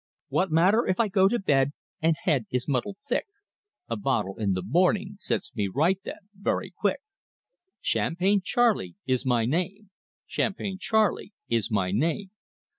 What 0.29 0.49
matter 0.51 0.87
if 0.87 0.99
I 0.99 1.09
go 1.09 1.27
to 1.27 1.37
bed 1.37 1.73
and 2.01 2.15
head 2.23 2.47
is 2.49 2.67
muddled 2.67 2.97
thick, 3.07 3.27
A 3.87 3.95
bottle 3.95 4.35
in 4.39 4.53
the 4.53 4.63
morning 4.63 5.17
sets 5.19 5.53
me 5.55 5.67
right 5.67 5.99
then 6.03 6.27
very 6.33 6.71
quick. 6.71 7.01
Champagne 7.81 8.41
Charlie 8.41 8.95
is 9.05 9.27
my 9.27 9.45
name; 9.45 9.91
Champagne 10.25 10.79
Charlie 10.79 11.33
is 11.49 11.69
my 11.69 11.91
name. 11.91 12.31